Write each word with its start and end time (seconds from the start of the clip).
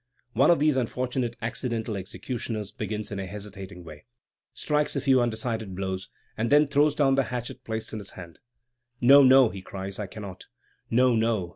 One 0.33 0.49
of 0.49 0.57
these 0.57 0.77
unfortunate 0.77 1.35
accidental 1.43 1.95
executioners 1.95 2.71
begins 2.71 3.11
in 3.11 3.19
a 3.19 3.27
hesitating 3.27 3.83
way, 3.83 4.05
strikes 4.51 4.95
a 4.95 5.01
few 5.01 5.21
undecided 5.21 5.75
blows, 5.75 6.09
and 6.35 6.49
then 6.49 6.65
throws 6.65 6.95
down 6.95 7.13
the 7.13 7.25
hatchet 7.25 7.63
placed 7.63 7.93
in 7.93 7.99
his 7.99 8.09
hands. 8.17 8.39
"No, 8.99 9.21
no," 9.21 9.49
he 9.49 9.61
cries, 9.61 9.99
"I 9.99 10.07
cannot. 10.07 10.47
No, 10.89 11.15
no! 11.15 11.49